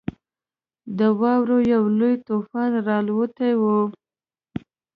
[0.97, 3.79] د واورې یو لوی طوفان راالوتی وو.